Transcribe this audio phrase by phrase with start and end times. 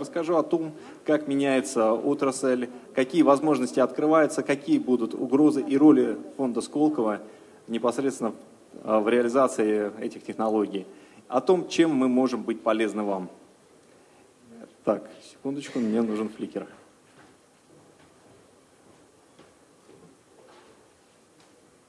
[0.00, 0.72] Расскажу о том,
[1.04, 7.20] как меняется отрасль, какие возможности открываются, какие будут угрозы и роли фонда Сколково
[7.68, 8.32] непосредственно
[8.82, 10.86] в реализации этих технологий,
[11.28, 13.28] о том, чем мы можем быть полезны вам.
[14.84, 16.66] Так, секундочку, мне нужен фликер.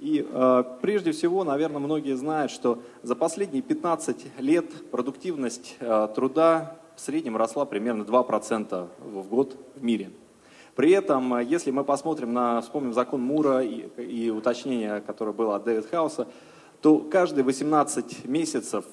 [0.00, 6.79] И э, прежде всего, наверное, многие знают, что за последние 15 лет продуктивность э, труда
[6.96, 10.10] в среднем росла примерно 2% в год в мире.
[10.74, 15.56] При этом, э, если мы посмотрим на, вспомним закон Мура и, и уточнение, которое было
[15.56, 16.28] от Дэвид Хауса,
[16.80, 18.84] то каждые 18 месяцев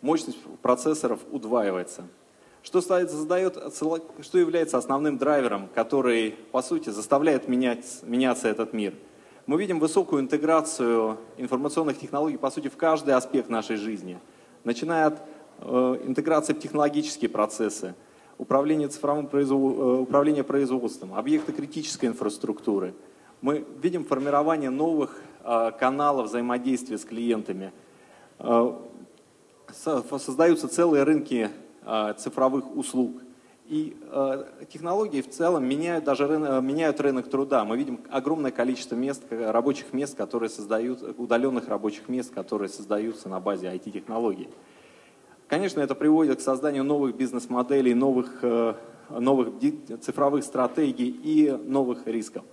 [0.00, 2.04] мощность процессоров удваивается.
[2.62, 8.94] Что задает, что является основным драйвером, который, по сути, заставляет менять, меняться этот мир–
[9.48, 14.18] мы видим высокую интеграцию информационных технологий, по сути, в каждый аспект нашей жизни.
[14.62, 15.22] Начиная от
[15.58, 17.94] э, интеграции в технологические процессы,
[18.38, 19.76] управление цифровым производ...
[19.78, 22.94] э, управление производством, объекты критической инфраструктуры.
[23.40, 27.72] Мы видим формирование новых э, каналов взаимодействия с клиентами.
[29.74, 31.50] Создаются целые рынки
[32.16, 33.22] цифровых услуг–
[33.68, 33.94] и
[34.72, 37.66] технологии в целом меняют даже рынок, меняют рынок труда.
[37.66, 43.40] Мы видим огромное количество мест, рабочих мест, которые создают, удаленных рабочих мест, которые создаются на
[43.40, 44.48] базе IT-технологий.
[45.48, 48.74] Конечно, это приводит к созданию новых бизнес-моделей, новых, э,
[49.08, 49.48] новых
[50.02, 52.44] цифровых стратегий и новых рисков.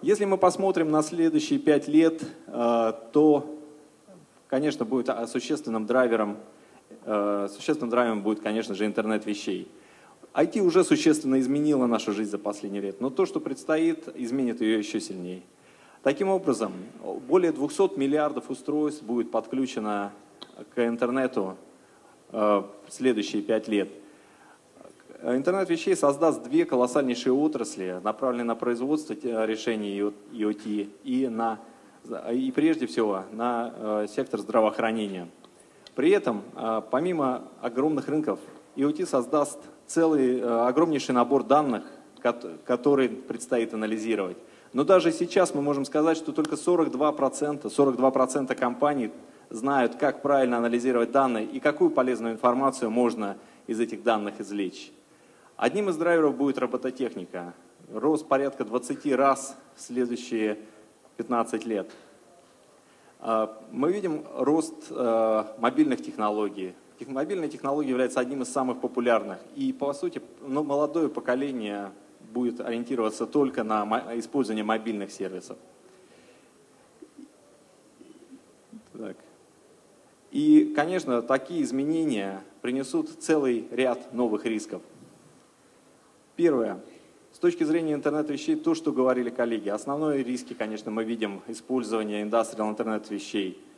[0.00, 3.58] Если мы посмотрим на следующие пять лет, э, то,
[4.46, 6.36] конечно, будет существенным драйвером,
[7.04, 9.68] э, существенным драйвером будет, конечно же, интернет вещей.
[10.32, 14.78] IT уже существенно изменило нашу жизнь за последние лет, но то, что предстоит, изменит ее
[14.78, 15.42] еще сильнее.
[16.04, 16.74] Таким образом,
[17.26, 20.12] более 200 миллиардов устройств будет подключено
[20.76, 21.56] к интернету
[22.32, 23.88] в следующие пять лет.
[25.22, 29.98] Интернет вещей создаст две колоссальнейшие отрасли, направленные на производство решений
[30.32, 31.58] IoT и, на,
[32.32, 35.28] и прежде всего на э, сектор здравоохранения.
[35.94, 38.38] При этом, э, помимо огромных рынков,
[38.76, 41.84] IoT создаст целый э, огромнейший набор данных,
[42.64, 44.38] который предстоит анализировать.
[44.72, 49.10] Но даже сейчас мы можем сказать, что только 42%, 42% компаний
[49.50, 54.92] знают, как правильно анализировать данные и какую полезную информацию можно из этих данных извлечь.
[55.56, 57.52] Одним из драйверов будет робототехника.
[57.92, 60.58] Рост порядка 20 раз в следующие
[61.16, 61.90] 15 лет.
[63.20, 66.74] А, мы видим рост э, мобильных технологий,
[67.06, 69.38] Мобильная технология является одним из самых популярных.
[69.56, 71.92] И, по сути, ну, молодое поколение
[72.32, 75.56] будет ориентироваться только на использование мобильных сервисов.
[78.92, 79.16] Так.
[80.30, 84.82] И, конечно, такие изменения принесут целый ряд новых рисков.
[86.36, 86.80] Первое.
[87.32, 89.68] С точки зрения интернет-вещей, то, что говорили коллеги.
[89.68, 93.58] Основные риски, конечно, мы видим использование индустриал интернет-вещей–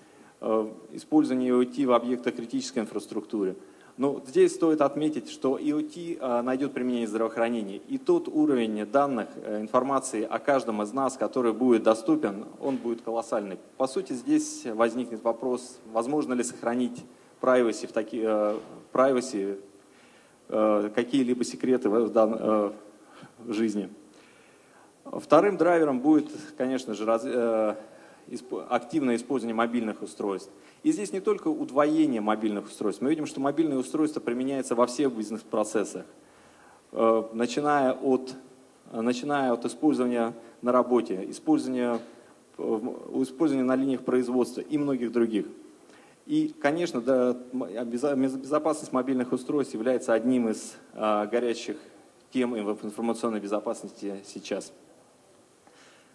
[0.44, 3.54] Э, использование IoT в объектах критической инфраструктуры.
[3.98, 7.82] Но здесь стоит отметить, что IoT э, найдет применение в здравоохранении.
[7.88, 13.02] И тот уровень данных, э, информации о каждом из нас, который будет доступен, он будет
[13.02, 13.58] колоссальный.
[13.76, 17.04] По сути, здесь возникнет вопрос, возможно ли сохранить
[17.40, 18.22] privacy в, таки,
[18.92, 19.60] privacy,
[20.48, 22.74] какие-либо секреты в, в,
[23.38, 23.90] в жизни.
[25.04, 27.24] Вторым драйвером будет, конечно же, раз,
[28.68, 30.50] активное использование мобильных устройств.
[30.82, 33.02] И здесь не только удвоение мобильных устройств.
[33.02, 36.04] Мы видим, что мобильные устройства применяются во всех бизнес-процессах,
[36.92, 38.34] э, начиная от,
[38.92, 42.00] начиная от использования на работе, использования,
[42.58, 42.62] э,
[43.22, 45.46] использования на линиях производства и многих других.
[46.26, 47.36] И, конечно, да,
[47.84, 51.76] безопасность мобильных устройств является одним из а, горячих
[52.30, 54.72] тем в информационной безопасности сейчас.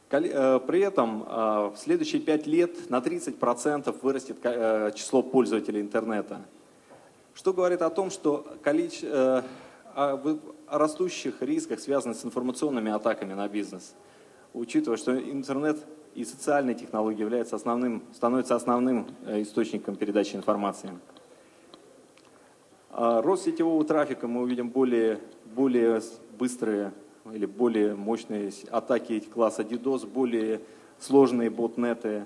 [0.10, 6.42] Э, при этом э, в следующие пять лет на 30% вырастет э, число пользователей интернета.
[7.34, 9.44] Что говорит о том, что количество,
[9.96, 13.94] о растущих рисках, связанных с информационными атаками на бизнес.
[14.54, 15.78] Учитывая, что интернет
[16.16, 20.90] и социальные технологии являются основным, становятся основным источником передачи информации.
[22.92, 25.20] Рост сетевого трафика мы увидим более,
[25.54, 26.02] более
[26.40, 26.92] быстрые
[27.34, 30.62] или более мощные атаки класса DDoS, более
[31.00, 32.26] сложные ботнеты,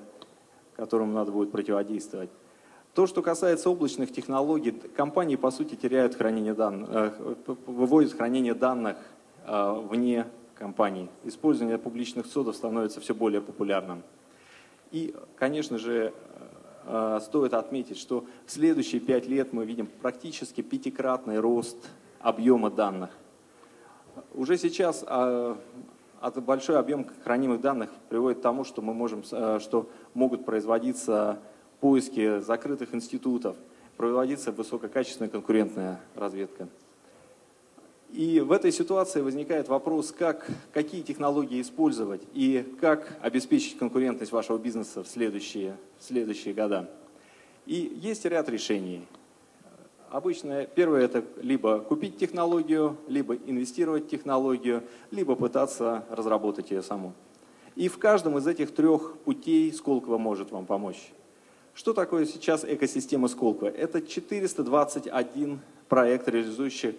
[0.76, 2.30] которым надо будет противодействовать.
[2.94, 8.98] То, что касается облачных технологий, компании, по сути, теряют хранение данных, э, выводят хранение данных
[9.46, 11.10] э, вне компаний.
[11.24, 14.04] Использование публичных содов становится все более популярным.
[14.92, 16.14] И, конечно же,
[16.86, 21.78] э, стоит отметить, что в следующие пять лет мы видим практически пятикратный рост
[22.20, 23.12] объема данных–
[24.34, 25.58] Уже сейчас а,
[26.36, 31.40] большой объем хранимых данных приводит к тому, что мы можем, э, что могут производиться
[31.80, 33.56] поиски закрытых институтов,
[33.98, 36.68] проводиться высококачественная конкурентная разведка.
[38.12, 44.58] И в этой ситуации возникает вопрос, как, какие технологии использовать и как обеспечить конкурентность вашего
[44.58, 46.90] бизнеса в следующие, в следующие года.
[47.66, 49.08] И есть ряд решений.
[50.12, 57.14] Обычно первое это либо купить технологию, либо инвестировать в технологию, либо пытаться разработать ее саму.
[57.78, 61.14] И в каждом из этих трех путей Сколково может вам помочь.
[61.74, 63.70] Что такое сейчас экосистема Сколково?
[63.70, 66.98] Это 421 проект, реализующий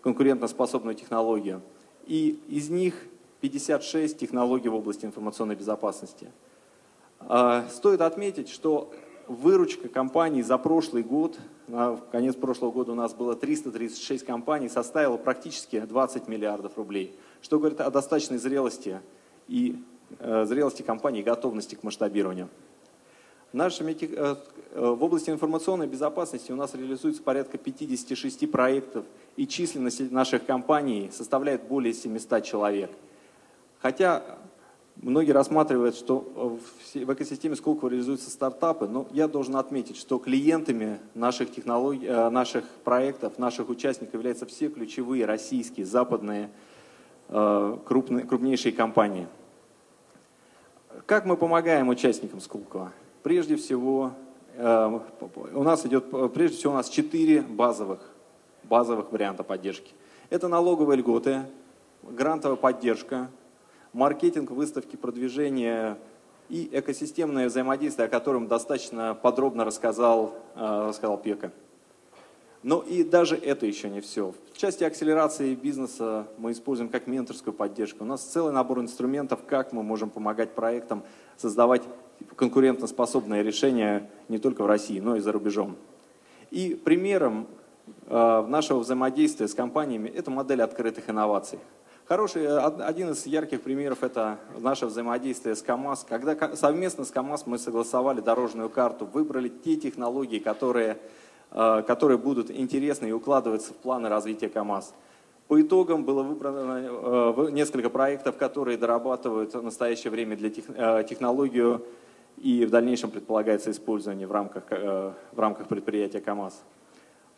[0.00, 1.60] конкурентоспособную технологию.
[2.06, 2.94] И из них
[3.42, 6.28] 56 технологий в области информационной безопасности.
[7.20, 8.90] А, стоит отметить, что
[9.28, 15.16] выручка компаний за прошлый год, в конец прошлого года у нас было 336 компаний, составила
[15.16, 19.00] практически 20 миллиардов рублей, что говорит о достаточной зрелости
[19.48, 19.82] и
[20.20, 22.48] э, зрелости компании готовности к масштабированию.
[23.52, 24.36] Нашими, э,
[24.74, 29.04] в области информационной безопасности у нас реализуется порядка 56 проектов,
[29.36, 32.90] и численность наших компаний составляет более 700 человек.
[33.80, 34.38] Хотя
[35.02, 36.58] Многие рассматривают, что
[36.94, 42.64] в экосистеме Сколково реализуются стартапы, но я должен отметить, что клиентами наших, технологий, э, наших
[42.82, 46.48] проектов, наших участников являются все ключевые российские, западные,
[47.28, 49.28] э, крупные, крупнейшие компании.
[51.04, 52.90] Как мы помогаем участникам Сколково?
[53.22, 54.12] Прежде всего,
[54.54, 55.00] э,
[55.52, 58.00] у нас идет, прежде всего у нас четыре базовых,
[58.64, 59.92] базовых варианта поддержки.
[60.30, 61.42] Это налоговые льготы,
[62.02, 63.28] грантовая поддержка,
[63.96, 65.96] маркетинг, выставки, продвижение
[66.50, 71.50] и экосистемное взаимодействие, о котором достаточно подробно рассказал, э, рассказал Пека.
[72.62, 74.34] Но и даже это еще не все.
[74.52, 78.04] В части акселерации бизнеса мы используем как менторскую поддержку.
[78.04, 81.02] У нас целый набор инструментов, как мы можем помогать проектам
[81.38, 81.82] создавать
[82.36, 85.76] конкурентоспособные решения не только в России, но и за рубежом.
[86.50, 87.46] И примером
[88.08, 91.58] э, нашего взаимодействия с компаниями это модель открытых инноваций.
[92.08, 96.06] Хороший, э, один из ярких примеров– это наше взаимодействие с КАМАЗ.
[96.08, 100.98] Когда совместно с КАМАЗ мы согласовали дорожную карту, выбрали те технологии, которые,
[101.50, 104.94] э, которые будут интересны и укладываться в планы развития КАМАЗ.
[105.48, 110.50] По итогам было выбрано э, несколько проектов, которые дорабатывают в настоящее время для
[111.02, 111.84] технологию
[112.36, 116.62] и в дальнейшем предполагается использование в рамках, в рамках предприятия КАМАЗ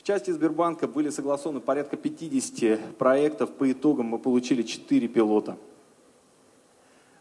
[0.02, 3.50] части Сбербанка были согласованы порядка 50 проектов.
[3.50, 5.56] По итогам мы получили 4 пилота.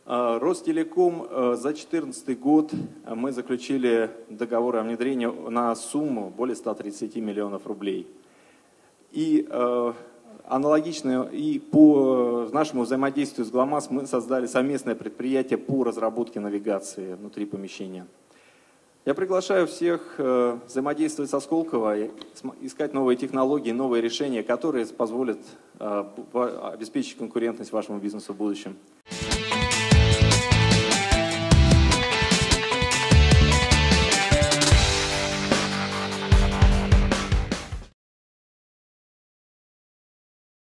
[0.06, 2.72] А, Ростелеком а, за 2014 год
[3.06, 8.08] мы заключили договор о внедрении на сумму более 130 миллионов рублей.
[9.12, 9.94] И а,
[10.46, 17.46] аналогично и по нашему взаимодействию с ГЛОМАС мы создали совместное предприятие по разработке навигации внутри
[17.46, 18.08] помещения.
[19.08, 22.10] Я приглашаю всех э, взаимодействовать со Сколково,
[22.60, 25.40] искать новые технологии, новые решения, которые позволят
[25.80, 26.04] э,
[26.74, 28.76] обеспечить конкурентность вашему бизнесу в будущем.